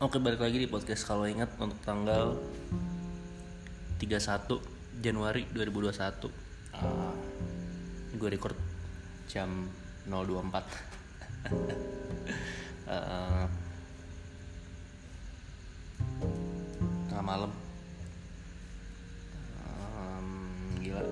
[0.00, 2.32] Oke balik lagi di podcast kalau ingat untuk tanggal
[4.00, 4.16] 31
[4.96, 6.32] Januari 2021 uh,
[8.16, 8.56] Gue record
[9.28, 9.68] jam
[10.08, 10.16] 024
[12.88, 12.88] uh,
[17.12, 17.52] Tengah malam.
[20.80, 21.04] Gila.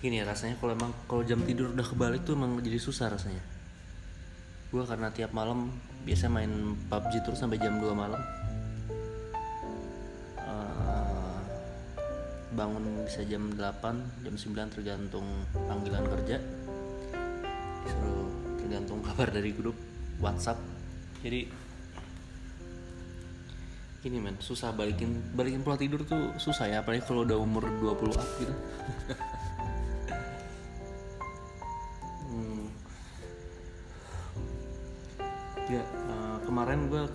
[0.00, 3.55] Gini ya rasanya kalau emang kalau jam tidur udah kebalik tuh emang jadi susah rasanya
[4.76, 5.72] gue karena tiap malam
[6.04, 8.20] biasa main PUBG terus sampai jam 2 malam.
[10.36, 11.36] Eh,
[12.52, 15.24] bangun bisa jam 8 jam 9 tergantung
[15.56, 16.36] panggilan kerja.
[17.88, 18.28] Disuruh
[18.60, 19.80] tergantung kabar dari grup
[20.20, 20.60] WhatsApp.
[21.24, 21.64] Jadi
[24.06, 28.14] ini men susah balikin balikin pola tidur tuh susah ya apalagi kalau udah umur 20
[28.14, 28.54] up gitu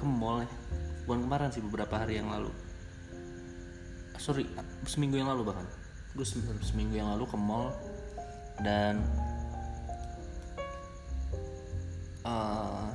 [0.01, 0.49] ke mall ya.
[1.05, 2.49] Bukan kemarin sih, beberapa hari yang lalu.
[4.17, 4.49] Sorry,
[4.89, 5.65] seminggu yang lalu bahkan.
[6.17, 6.25] Gue
[6.65, 7.71] seminggu yang lalu ke mall
[8.61, 9.01] dan
[12.27, 12.87] eh,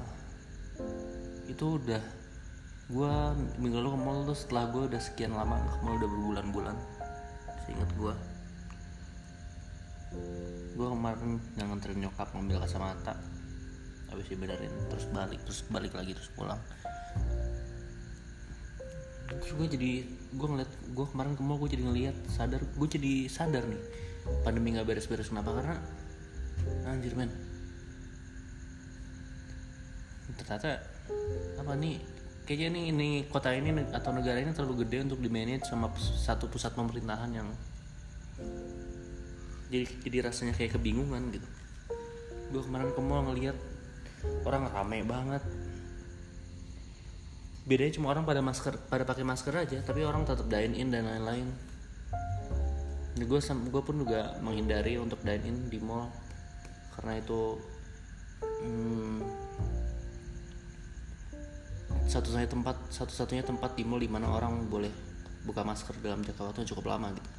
[1.51, 2.03] itu udah
[2.87, 3.15] gue
[3.59, 6.77] minggu lalu ke mall tuh setelah gue udah sekian lama ke mall udah berbulan-bulan.
[7.67, 8.15] Seingat gue.
[10.77, 13.36] Gue kemarin yang nganterin nyokap ngambil kacamata
[14.17, 16.59] habis dibenerin terus balik terus balik lagi terus pulang.
[19.27, 19.93] Terus gue jadi
[20.33, 23.83] gue ngeliat gue kemarin ke mall gue jadi ngeliat sadar gue jadi sadar nih
[24.43, 25.53] pandemi nggak beres-beres kenapa?
[25.53, 25.77] Karena
[26.89, 27.31] anjir men.
[30.41, 30.81] Ternyata
[31.61, 32.01] apa nih
[32.47, 36.47] kayaknya nih ini kota ini atau negara ini terlalu gede untuk di manage sama satu
[36.47, 37.49] pusat pemerintahan yang
[39.67, 41.49] jadi jadi rasanya kayak kebingungan gitu.
[42.55, 43.59] Gue kemarin ke mall ngeliat
[44.47, 45.43] orang rame banget.
[47.67, 51.07] Bedanya cuma orang pada masker pada pakai masker aja tapi orang tetap dine in dan
[51.07, 51.49] lain-lain.
[53.17, 56.11] Gue gue pun juga menghindari untuk dine in di mall.
[56.95, 57.59] Karena itu
[58.41, 59.21] hmm,
[62.07, 64.93] satu-satunya tempat satu-satunya tempat di mall di mana orang boleh
[65.43, 67.31] buka masker dalam jangka waktu yang cukup lama gitu.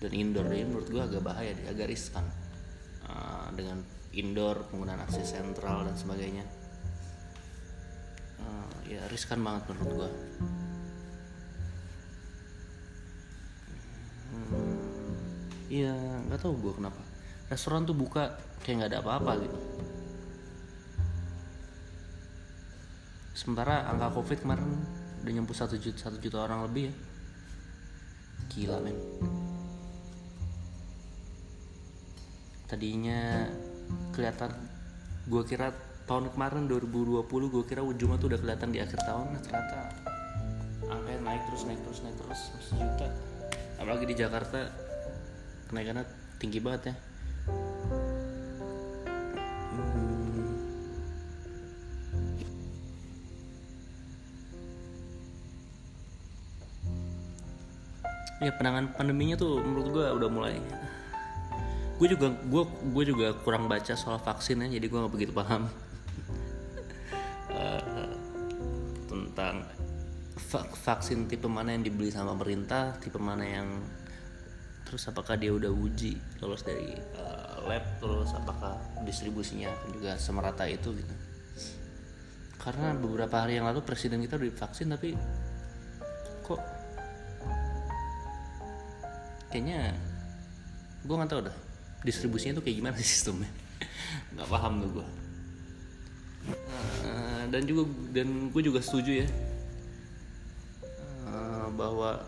[0.00, 2.24] Dan indoor jadi menurut gue agak bahaya agak riskan
[3.10, 3.82] Uh, dengan
[4.16, 6.46] indoor penggunaan akses sentral dan sebagainya
[8.40, 10.10] Uh, ya riskan banget menurut gue
[15.70, 15.94] Iya,
[16.26, 16.98] nggak tahu gue kenapa.
[17.46, 18.34] Restoran tuh buka
[18.66, 19.58] kayak nggak ada apa-apa gitu.
[23.38, 24.66] Sementara angka covid kemarin
[25.22, 26.94] udah nyampe satu juta, satu juta orang lebih ya.
[28.50, 28.98] Gila men.
[32.66, 33.46] Tadinya
[34.12, 34.50] kelihatan,
[35.30, 35.72] gue kira
[36.10, 39.78] tahun kemarin 2020 gue kira ujungnya tuh udah kelihatan di akhir tahun, nah ternyata
[40.90, 43.08] angkanya naik terus naik terus naik terus sejuta.
[43.78, 44.58] Apalagi di Jakarta
[45.70, 46.04] kenaikannya
[46.42, 46.94] tinggi banget ya.
[49.70, 50.10] Hmm.
[58.40, 60.56] Ya penanganan pandeminya tuh menurut gue udah mulai.
[62.00, 62.64] Gue juga gue
[62.96, 65.68] gue juga kurang baca soal vaksin ya, jadi gue nggak begitu paham
[67.50, 68.14] Eh,
[69.10, 69.66] tentang
[70.54, 73.68] va- vaksin tipe mana yang dibeli sama pemerintah, tipe mana yang
[74.86, 80.94] terus apakah dia udah uji lolos dari eh, lab, terus apakah distribusinya juga semerata itu
[80.94, 81.14] gitu.
[82.62, 85.18] Karena beberapa hari yang lalu presiden kita udah divaksin tapi
[86.46, 86.60] kok
[89.50, 89.98] kayaknya
[91.02, 91.69] gue nggak tahu dah
[92.02, 93.50] distribusinya tuh kayak gimana sistemnya?
[94.36, 95.06] Nggak paham tuh gue
[97.50, 97.82] dan juga
[98.14, 99.28] dan gue juga setuju ya
[101.26, 102.22] eh, bahwa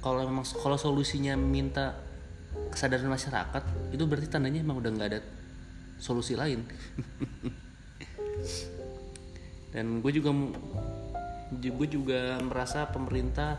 [0.00, 2.00] kalau memang kalau solusinya minta
[2.72, 5.20] kesadaran masyarakat itu berarti tandanya emang udah nggak ada
[5.98, 6.62] solusi lain.
[9.74, 10.30] Dan gue juga
[11.52, 13.58] gue juga merasa pemerintah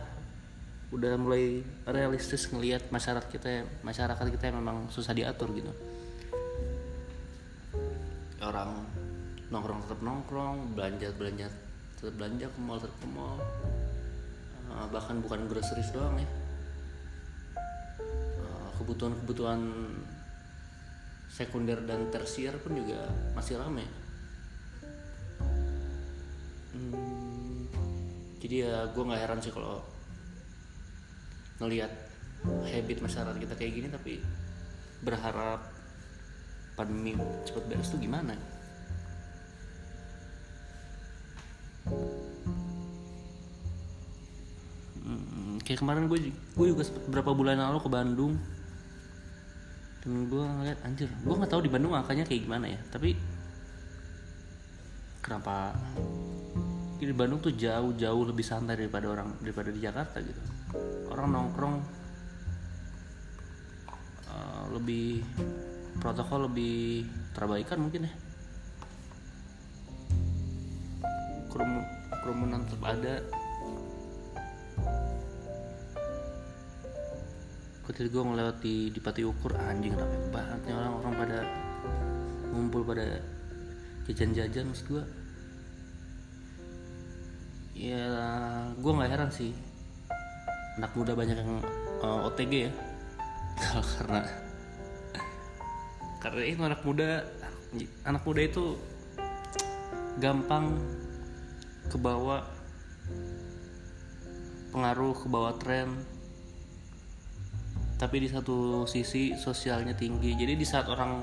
[0.88, 5.72] udah mulai realistis ngelihat masyarakat kita masyarakat kita memang susah diatur gitu.
[8.40, 8.88] Orang
[9.52, 11.48] nongkrong tetap nongkrong belanja belanja
[12.00, 13.40] tetap belanja ke mall tetap ke mall.
[14.68, 16.30] Eh, bahkan bukan groceries doang ya.
[18.40, 19.60] Eh, kebutuhan-kebutuhan
[21.28, 23.86] sekunder dan tersier pun juga masih ramai
[26.78, 27.66] Hmm,
[28.38, 29.82] jadi ya gue nggak heran sih kalau
[31.58, 31.92] ngelihat
[32.46, 34.14] habit masyarakat kita kayak gini tapi
[35.02, 35.62] berharap
[36.78, 38.38] pandemi cepet beres tuh gimana?
[45.02, 48.34] Hmm, kayak kemarin gue gue juga sempet berapa bulan lalu ke Bandung.
[50.06, 53.18] Dan gue ngeliat anjir gue nggak tahu di Bandung angkanya kayak gimana ya tapi
[55.20, 55.76] kenapa
[57.06, 60.42] di Bandung tuh jauh-jauh lebih santai daripada orang daripada di Jakarta gitu.
[61.14, 61.76] Orang nongkrong
[64.34, 65.22] uh, lebih
[66.02, 67.06] protokol lebih
[67.38, 68.14] terbaikan mungkin ya.
[71.54, 71.84] Kerumun,
[72.26, 73.16] kerumunan tetap ada.
[77.88, 81.40] Ketika gue ngelewat di, Pati Ukur anjing rame banget orang-orang pada
[82.52, 83.22] ngumpul pada
[84.06, 85.04] jajan-jajan maksud gue
[87.78, 88.06] ya
[88.74, 89.54] gue nggak heran sih.
[90.82, 91.62] Anak muda banyak yang
[92.02, 92.72] uh, OTG ya.
[93.98, 94.22] Karena
[96.18, 97.24] karena itu anak muda
[98.04, 98.74] anak muda itu
[100.18, 100.82] gampang
[101.94, 102.42] kebawa
[104.74, 105.94] pengaruh kebawa tren.
[107.98, 110.34] Tapi di satu sisi sosialnya tinggi.
[110.38, 111.22] Jadi di saat orang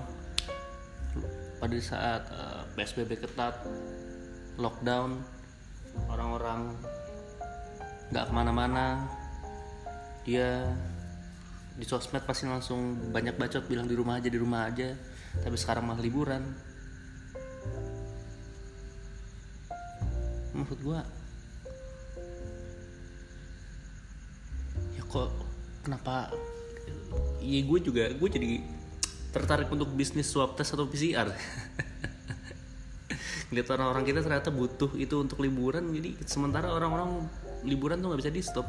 [1.58, 3.54] pada saat uh, psbb ketat
[4.58, 5.22] lockdown
[6.10, 6.74] orang-orang
[8.10, 9.06] nggak ke mana-mana.
[10.24, 10.68] Dia
[11.74, 14.94] di sosmed pasti langsung banyak bacot bilang di rumah aja di rumah aja.
[15.42, 16.42] Tapi sekarang malah liburan.
[20.54, 21.02] Maksud gua
[24.94, 25.30] ya kok
[25.82, 26.30] kenapa?
[27.44, 28.62] Iya gue juga gue jadi
[29.34, 31.28] tertarik untuk bisnis swab test atau PCR
[33.54, 37.30] lihat orang-orang kita ternyata butuh itu untuk liburan jadi sementara orang-orang
[37.62, 38.66] liburan tuh nggak bisa di stop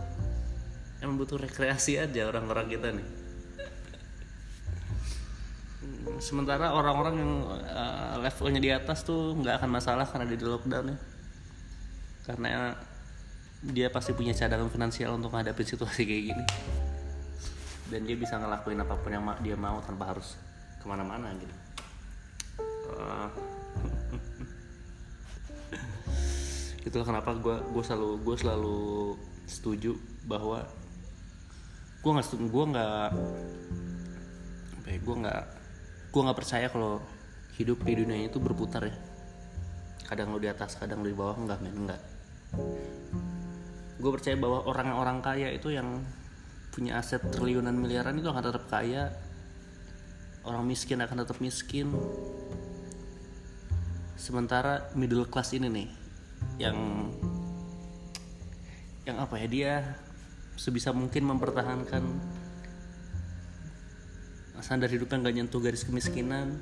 [1.06, 3.08] emang butuh rekreasi aja orang-orang kita nih.
[6.18, 10.98] Sementara orang-orang yang uh, levelnya di atas tuh nggak akan masalah karena di lockdown ya.
[12.26, 12.74] Karena
[13.66, 16.46] dia pasti punya cadangan finansial untuk menghadapi situasi kayak gini.
[17.86, 20.34] Dan dia bisa ngelakuin apa pun yang dia mau tanpa harus
[20.82, 21.56] ke mana-mana gitu.
[22.96, 23.30] Uh,
[26.86, 28.80] itulah kenapa gue gue selalu gue selalu
[29.50, 29.98] setuju
[30.30, 30.62] bahwa
[32.06, 33.10] gue nggak gue nggak
[34.86, 35.42] ya, gue nggak
[36.14, 37.02] gue nggak percaya kalau
[37.58, 38.96] hidup di dunia itu berputar ya.
[40.06, 42.02] Kadang lo di atas kadang lo di bawah enggak men enggak.
[43.98, 46.06] Gue percaya bahwa orang-orang kaya itu yang
[46.70, 49.10] punya aset triliunan miliaran itu akan tetap kaya.
[50.46, 51.90] Orang miskin akan tetap miskin.
[54.14, 56.05] Sementara middle class ini nih
[56.56, 57.10] yang
[59.06, 59.74] yang apa ya dia
[60.56, 62.04] sebisa mungkin mempertahankan
[64.64, 66.58] standar hidupnya nggak nyentuh garis kemiskinan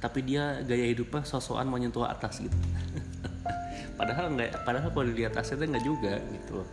[0.00, 2.56] tapi dia gaya hidupnya sosokan mau nyentuh atas gitu.
[4.00, 6.68] Padahal nggak padahal kalau dilihat asetnya nggak juga gitu loh.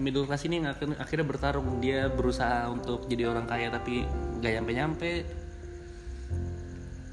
[0.00, 0.58] Middle class ini
[0.98, 1.78] akhirnya bertarung.
[1.78, 4.02] Dia berusaha untuk jadi orang kaya tapi
[4.42, 5.10] gak nyampe nyampe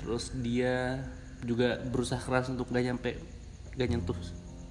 [0.08, 1.04] terus dia
[1.44, 3.20] juga berusaha keras untuk gak nyampe
[3.76, 4.16] gak nyentuh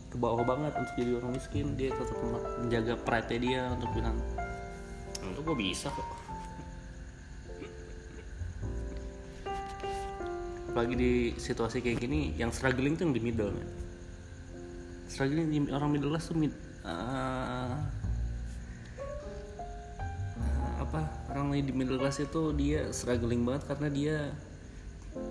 [0.09, 2.17] ke bawah banget untuk jadi orang miskin dia tetap
[2.65, 4.17] menjaga pride dia untuk bilang
[5.21, 6.09] itu gue bisa kok
[10.73, 13.69] apalagi di situasi kayak gini yang struggling tuh yang di middle man.
[15.13, 16.53] struggling di orang middle class tuh mid,
[16.85, 17.77] uh,
[20.81, 21.01] apa
[21.33, 24.17] orang di middle class itu dia struggling banget karena dia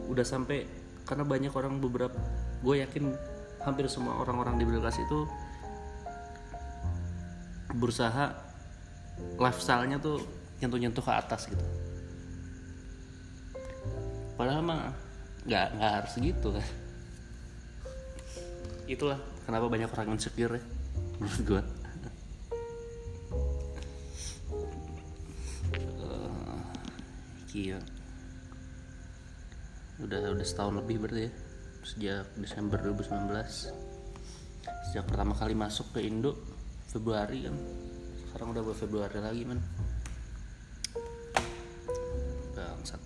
[0.10, 0.65] udah sampai
[1.06, 2.18] karena banyak orang beberapa
[2.65, 3.13] gue yakin
[3.62, 5.27] hampir semua orang-orang di class itu
[7.75, 8.34] berusaha
[9.38, 10.22] lifestyle-nya tuh
[10.62, 11.65] nyentuh-nyentuh ke atas gitu.
[14.36, 14.94] Padahal mah
[15.46, 16.51] nggak nggak harus gitu.
[16.56, 16.63] Kan
[18.94, 20.63] itulah kenapa banyak orang insecure ya
[21.18, 21.62] menurut gue
[27.50, 27.94] gila
[30.03, 31.31] udah udah setahun lebih berarti ya.
[31.85, 33.85] Sejak Desember 2019
[34.89, 36.33] sejak pertama kali masuk ke Indo
[36.89, 37.55] Februari kan.
[38.25, 39.59] Sekarang udah buat Februari lagi man
[42.55, 43.01] bangsat.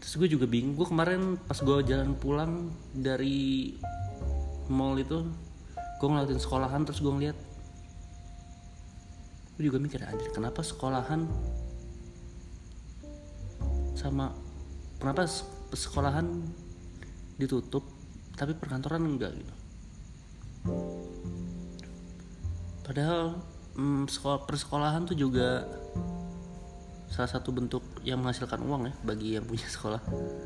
[0.00, 0.74] Terus gue juga bingung.
[0.74, 3.78] Gue kemarin pas gue jalan pulang dari
[4.66, 5.22] mall itu
[6.00, 7.38] gue ngeliatin sekolahan terus gue ngeliat.
[9.54, 11.28] Gue juga mikir anjir kenapa sekolahan
[14.00, 14.32] sama
[14.96, 15.28] kenapa
[15.76, 16.24] sekolahan
[17.36, 17.84] ditutup
[18.32, 19.54] tapi perkantoran enggak gitu.
[22.80, 23.36] Padahal
[23.76, 25.68] mm, sekolah persekolahan tuh juga
[27.12, 30.00] salah satu bentuk yang menghasilkan uang ya bagi yang punya sekolah.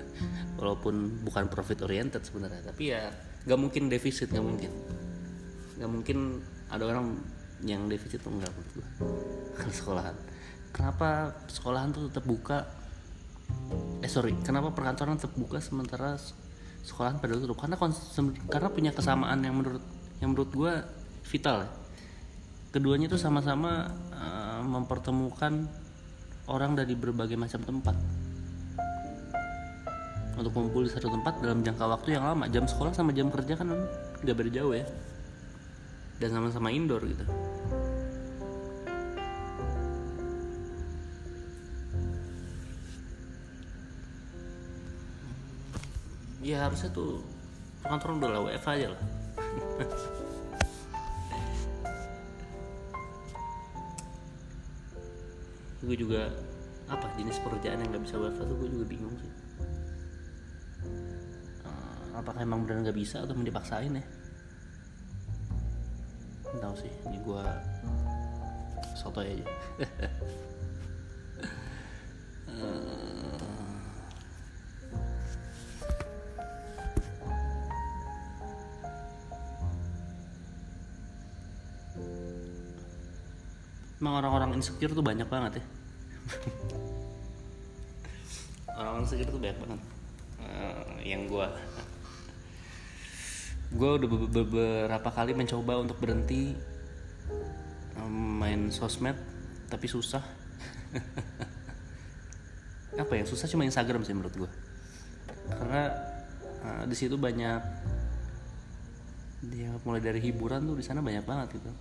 [0.58, 3.14] Walaupun bukan profit oriented sebenarnya tapi ya
[3.46, 4.72] nggak mungkin defisit nggak mungkin.
[5.78, 6.18] Nggak mungkin
[6.66, 7.14] ada orang
[7.62, 8.50] yang defisit tuh nggak
[9.78, 10.18] sekolahan.
[10.74, 12.83] Kenapa sekolahan tuh tetap buka
[14.04, 14.36] eh sorry.
[14.44, 16.20] Kenapa perkantoran tetap buka sementara
[16.84, 17.56] sekolahan pada tutup?
[17.56, 17.80] Karena
[18.52, 19.84] karena punya kesamaan yang menurut
[20.20, 20.72] yang menurut gue
[21.32, 21.70] vital ya.
[22.74, 25.70] Keduanya itu sama-sama uh, mempertemukan
[26.50, 27.96] orang dari berbagai macam tempat.
[30.34, 32.50] Untuk kumpul di satu tempat dalam jangka waktu yang lama.
[32.50, 33.70] Jam sekolah sama jam kerja kan
[34.20, 34.84] nggak beda jauh ya.
[36.18, 37.53] Dan sama-sama indoor gitu
[46.44, 47.24] ya harusnya tuh
[47.80, 49.00] kantor udah lah WFH aja lah.
[55.88, 56.28] Gue juga
[56.84, 59.32] apa jenis pekerjaan yang nggak bisa WFH tuh gue juga bingung sih.
[61.64, 64.04] Uh, apakah emang benar nggak bisa atau dipaksain ya?
[66.60, 67.44] Tahu sih ini gue
[68.96, 69.34] soto aja
[84.54, 85.64] orang-orang insecure tuh banyak banget ya.
[88.78, 89.80] Orang-orang insecure tuh banyak banget.
[90.38, 91.46] Uh, yang gue
[93.74, 96.54] gue udah beberapa kali mencoba untuk berhenti
[97.98, 99.18] um, main sosmed
[99.66, 100.22] tapi susah.
[103.02, 104.50] Apa ya susah cuma Instagram sih menurut gue
[105.50, 105.90] karena
[106.62, 107.58] uh, di situ banyak
[109.44, 111.74] dia mulai dari hiburan tuh di sana banyak banget gitu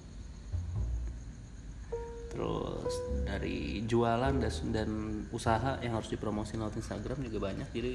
[2.33, 4.89] terus dari jualan dan, dan
[5.29, 7.69] usaha yang harus dipromosi lewat Instagram juga banyak.
[7.69, 7.93] Jadi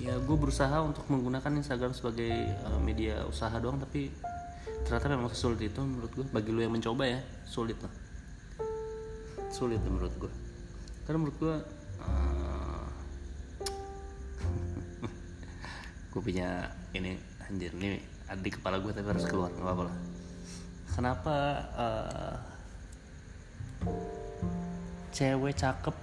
[0.00, 2.32] ya gue berusaha untuk menggunakan Instagram sebagai
[2.64, 4.14] uh, media usaha doang tapi
[4.86, 7.92] ternyata memang sulit itu menurut gue bagi lo yang mencoba ya sulit lah.
[9.52, 10.32] Sulit lah menurut gue
[11.08, 11.56] karena menurut gue
[12.04, 12.84] uh,
[16.12, 17.16] gue punya ini
[17.48, 19.88] anjir nih adik kepala gue tapi harus keluar nggak apa-apa
[20.98, 22.34] kenapa uh,
[25.14, 25.94] cewek cakep?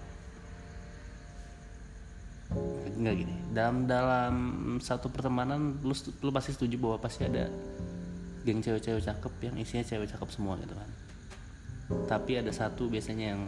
[2.96, 3.36] Nggak gini.
[3.52, 4.36] Dalam dalam
[4.80, 5.92] satu pertemanan lu
[6.24, 7.52] lu pasti setuju bahwa pasti ada
[8.48, 10.90] geng cewek-cewek cakep yang isinya cewek cakep semua gitu kan.
[12.08, 13.44] Tapi ada satu biasanya yang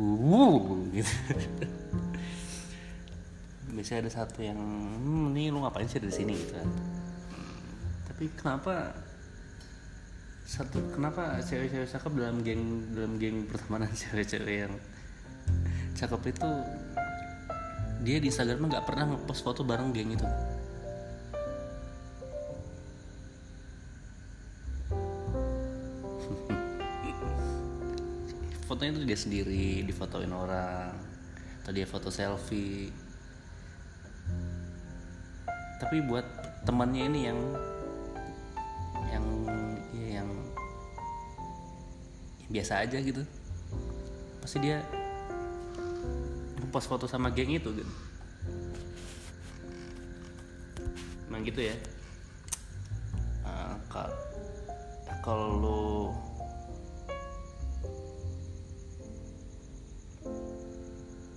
[0.00, 1.12] wuh gitu.
[3.68, 6.32] Biasanya ada satu yang hmm, ini lu ngapain sih di sini?
[6.32, 6.68] gitu kan.
[8.08, 8.90] Tapi kenapa
[10.48, 14.72] satu kenapa cewek-cewek cakep dalam geng dalam geng pertemanan cewek-cewek yang
[15.92, 16.50] cakep itu
[18.00, 20.24] dia di Instagram nggak pernah ngepost foto bareng geng itu?
[28.64, 30.96] Fotonya itu dia sendiri difotoin orang
[31.60, 32.88] atau dia foto selfie.
[35.76, 36.24] Tapi buat
[36.64, 37.36] temannya ini yang
[42.48, 43.22] biasa aja gitu.
[44.40, 44.80] Pasti dia
[46.68, 47.92] post foto sama geng itu gitu
[51.38, 51.76] emang gitu ya?
[53.46, 53.78] Uh,
[55.22, 55.86] kalau lu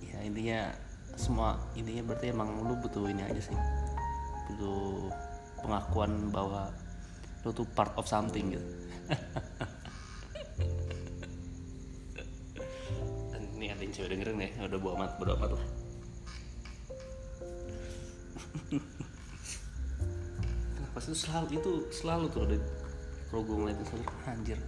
[0.02, 0.74] ya intinya
[1.14, 3.58] semua intinya berarti emang lu butuh ini aja sih.
[4.50, 5.06] Butuh
[5.62, 6.74] pengakuan bahwa
[7.46, 8.66] lu tuh part of something gitu
[14.12, 15.66] dengerin ya udah bawa amat bodo amat lah.
[20.76, 21.16] Kenapa sih?
[21.16, 22.56] Selalu itu selalu tuh ada
[23.32, 24.04] kalau gue ngeliatin selalu.
[24.28, 24.58] Anjir.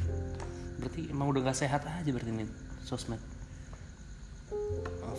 [0.81, 2.49] Berarti emang udah gak sehat aja berarti ini
[2.81, 3.21] sosmed.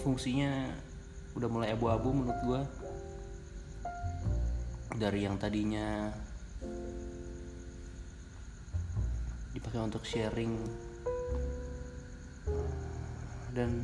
[0.02, 0.74] Fungsinya
[1.38, 2.62] udah mulai abu-abu menurut gue
[4.96, 6.08] dari yang tadinya
[9.52, 10.56] dipakai untuk sharing
[13.56, 13.84] dan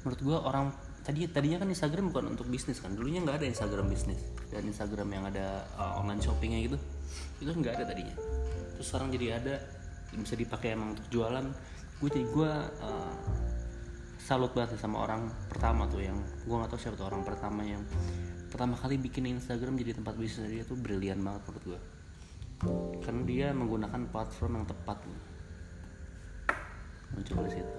[0.00, 0.66] menurut gue orang
[1.00, 4.20] tadi tadinya kan Instagram bukan untuk bisnis kan dulunya nggak ada Instagram bisnis.
[4.52, 6.78] Dan Instagram yang ada uh, online shoppingnya gitu
[7.40, 8.16] itu nggak ada tadinya.
[8.76, 9.54] Terus sekarang jadi ada
[10.14, 11.46] bisa dipakai emang untuk jualan.
[12.00, 12.52] Gue jadi gue
[12.84, 13.14] uh,
[14.20, 17.82] salut banget sama orang pertama tuh yang gue nggak tahu siapa tuh orang pertama yang
[18.52, 20.48] pertama kali bikin Instagram jadi tempat bisnis.
[20.48, 21.80] Dia tuh brilian banget menurut gue
[23.00, 24.98] karena dia menggunakan platform yang tepat.
[27.10, 27.74] Muncul di situ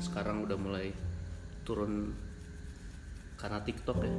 [0.00, 0.90] sekarang udah mulai
[1.62, 2.16] turun
[3.36, 4.12] karena TikTok ya.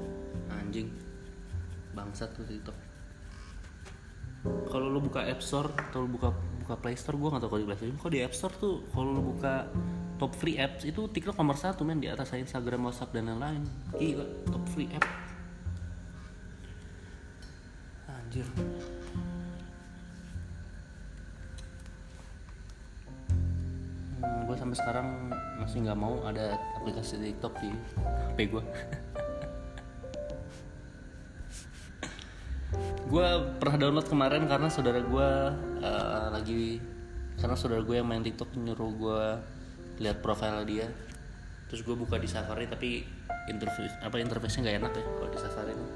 [0.56, 0.88] Anjing.
[1.92, 2.78] Bangsat tuh TikTok.
[4.42, 6.34] Kalau lu buka App Store atau lu buka
[6.64, 8.74] buka Play Store gue gak tau kalau di Play Store kok di App Store tuh
[8.90, 9.70] kalau lu buka
[10.22, 13.66] top free apps itu TikTok nomor satu men di atas Instagram, WhatsApp dan lain-lain.
[13.98, 15.02] Gila top free app.
[18.06, 18.46] Anjir.
[24.22, 25.08] Hmm, gue sampai sekarang
[25.72, 27.72] masih nggak mau ada aplikasi TikTok di
[28.36, 28.60] HP gue
[33.16, 35.30] gue pernah download kemarin karena saudara gue
[35.80, 36.84] uh, lagi
[37.40, 39.40] karena saudara gue yang main TikTok nyuruh gue
[40.04, 40.92] lihat profil dia.
[41.72, 43.08] Terus gue buka di Safari tapi
[43.48, 45.88] interface apa interface-nya nggak enak ya kalau di Safari itu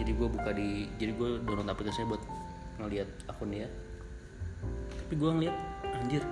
[0.00, 2.24] jadi gue buka di jadi gue download aplikasinya buat
[2.80, 3.68] ngeliat akun dia.
[5.04, 5.56] Tapi gue ngeliat
[6.00, 6.24] anjir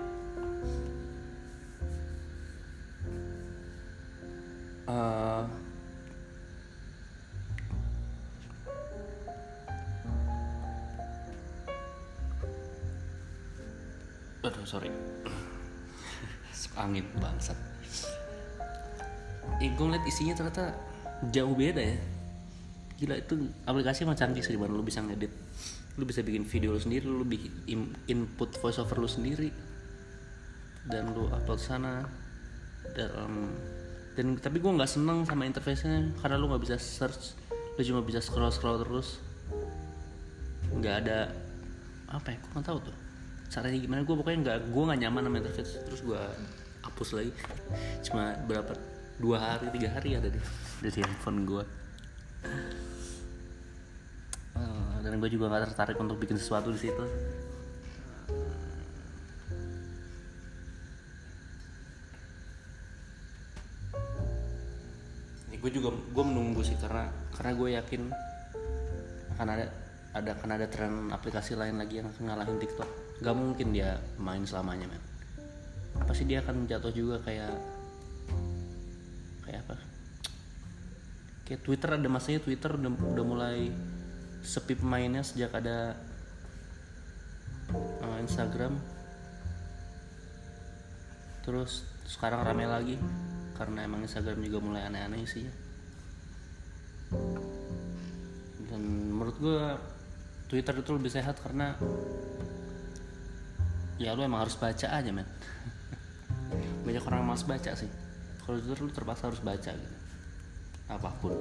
[4.88, 5.44] uh,
[14.42, 14.88] aduh sorry.
[16.78, 17.58] Angin bangsat.
[19.58, 20.70] Eh, gue ngeliat isinya ternyata
[21.34, 21.98] jauh beda ya.
[23.02, 25.34] Gila itu aplikasi emang canggih sih lu bisa ngedit.
[25.98, 29.50] Lu bisa bikin video lu sendiri lu bikin input voice over lu sendiri.
[30.86, 32.06] Dan lu upload sana.
[32.94, 33.50] Dalam
[34.18, 37.38] dan tapi gue nggak seneng sama interface-nya karena lu nggak bisa search
[37.78, 39.22] lu cuma bisa scroll scroll terus.
[40.74, 41.30] Nggak ada
[42.10, 42.96] apa ya gue nggak tahu tuh
[43.46, 44.02] caranya gimana.
[44.02, 45.72] Gue pokoknya nggak gue nggak nyaman sama interface.
[45.86, 46.22] Terus gue
[46.82, 47.32] hapus lagi.
[48.02, 48.74] Cuma berapa
[49.22, 50.44] dua hari tiga hari ada deh.
[50.82, 51.62] Dari handphone gue
[54.58, 57.04] uh, dan gue juga nggak tertarik untuk bikin sesuatu di situ
[65.58, 68.02] gue juga gue menunggu sih karena karena gue yakin
[69.34, 69.66] akan ada
[70.14, 72.88] ada akan ada tren aplikasi lain lagi yang ngalahin TikTok.
[73.22, 75.02] Gak mungkin dia main selamanya men.
[76.06, 77.54] Pasti dia akan jatuh juga kayak
[79.46, 79.76] kayak apa?
[81.46, 83.58] Kayak Twitter ada masanya Twitter udah, udah mulai
[84.42, 85.98] sepi pemainnya sejak ada
[87.74, 88.78] uh, Instagram.
[91.42, 92.96] Terus sekarang rame lagi
[93.58, 95.42] karena emang Instagram juga mulai aneh-aneh sih.
[98.70, 99.62] Dan menurut gue
[100.46, 101.74] Twitter itu lebih sehat karena
[103.98, 105.26] ya lu emang harus baca aja men.
[106.86, 107.90] Banyak orang malas baca sih.
[108.46, 109.96] Kalau Twitter lu terpaksa harus baca gitu.
[110.88, 111.34] Apa pun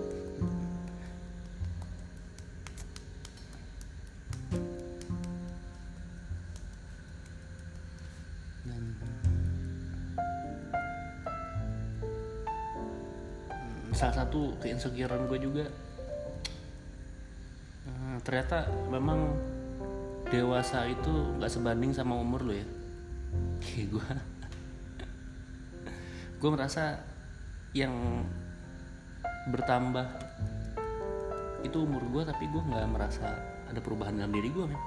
[14.38, 15.66] satu keinsecurean gue juga.
[17.90, 19.34] Uh, ternyata memang
[20.30, 21.10] dewasa itu
[21.42, 22.70] nggak sebanding sama umur lo ya.
[23.58, 24.06] Kayak gue
[26.46, 27.02] gue merasa
[27.74, 28.22] yang
[29.50, 30.06] bertambah
[31.66, 34.78] itu umur gue tapi gue nggak merasa ada perubahan dalam diri gue men.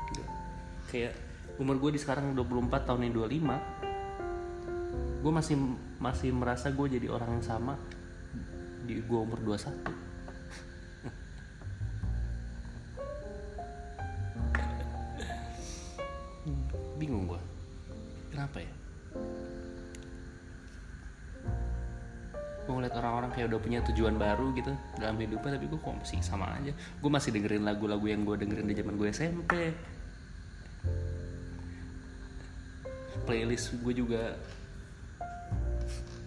[0.86, 1.18] Kayak
[1.58, 5.58] umur gue di sekarang 24 tahun ini 25 gue masih
[5.98, 7.76] masih merasa gue jadi orang yang sama
[8.90, 9.70] di gue umur 21
[16.98, 17.38] bingung gue
[18.34, 18.72] kenapa ya?
[22.66, 26.18] Gue ngeliat orang-orang kayak udah punya tujuan baru gitu dalam hidupnya tapi gue kok masih
[26.26, 26.74] sama aja.
[26.98, 29.70] Gue masih dengerin lagu-lagu yang gue dengerin di zaman gue SMP
[33.22, 34.34] playlist gue juga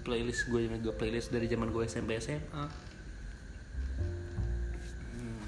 [0.03, 2.63] playlist gue juga playlist dari zaman gue SMP SMA
[5.17, 5.39] hmm.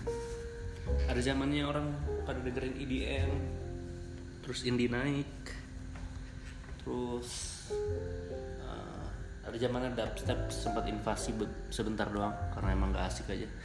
[1.12, 1.92] ada zamannya orang
[2.24, 3.32] pada dengerin EDM
[4.42, 5.30] terus indie naik
[6.82, 7.30] terus
[8.64, 9.06] uh,
[9.46, 11.34] ada zamannya dubstep sempat invasi
[11.74, 13.50] sebentar doang karena emang gak asik aja.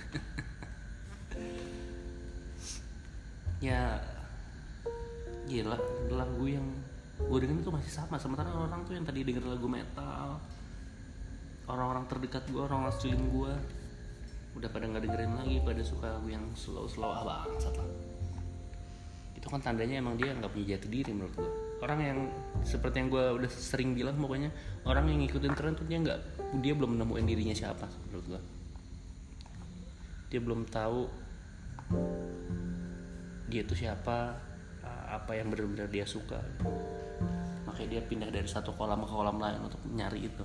[3.60, 4.00] Ya
[5.44, 5.76] gila
[6.08, 6.64] lagu yang
[7.20, 10.40] gue dengerin tuh masih sama sementara orang tuh yang tadi denger lagu metal
[11.70, 13.52] orang-orang terdekat gue orang-orang sekeliling gue
[14.58, 17.86] udah pada nggak dengerin lagi pada suka lagu yang slow slow ah bangsat lah.
[19.38, 22.18] Itu kan tandanya emang dia nggak punya jati diri menurut gue orang yang
[22.60, 24.52] seperti yang gue udah sering bilang pokoknya
[24.84, 26.18] orang yang ngikutin tren tuh dia nggak
[26.60, 28.40] dia belum nemuin dirinya siapa menurut gue
[30.28, 31.08] dia belum tahu
[33.50, 34.38] dia itu siapa
[34.86, 36.38] uh, apa yang benar-benar dia suka.
[37.66, 40.44] Makanya dia pindah dari satu kolam ke kolam lain untuk nyari itu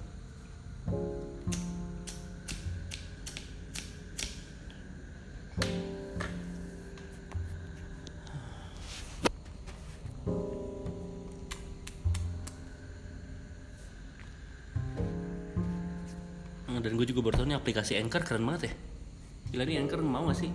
[16.85, 18.73] dan gue juga baru tahu nih aplikasi Anchor keren banget ya.
[19.49, 20.53] Gila nih Anchor mau gak sih?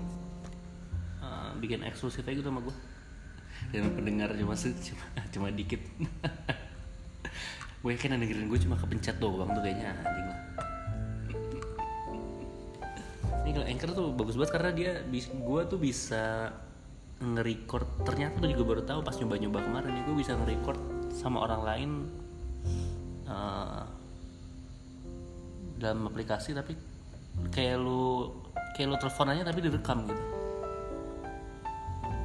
[1.19, 2.77] Uh, bikin eksklusif aja gitu sama gue
[3.71, 5.83] dan pendengar cuma cuma, cuma dikit
[7.81, 10.41] gue yakin yang dengerin gue cuma kepencet doang tuh kayaknya anjing lah.
[13.41, 16.53] Ini kalau Anchor tuh bagus banget karena dia bis- gue tuh bisa
[17.25, 18.05] nge-record.
[18.05, 20.81] Ternyata gue juga baru tahu pas nyoba-nyoba kemarin nih gue bisa nge-record
[21.17, 21.91] sama orang lain
[23.25, 23.89] uh,
[25.81, 26.77] dalam aplikasi tapi
[27.49, 28.29] kayak lu
[28.77, 30.25] kayak lu telepon aja tapi direkam gitu.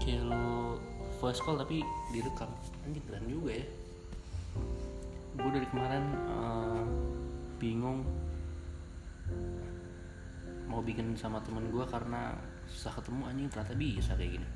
[0.04, 0.76] Kayak lu
[1.24, 1.80] voice call tapi
[2.12, 2.52] direkam.
[2.84, 3.85] Anjing keren juga ya
[5.36, 6.84] gue dari kemarin eh,
[7.60, 8.04] bingung
[10.66, 14.48] mau bikin sama temen gue karena susah ketemu anjing ternyata bisa kayak gini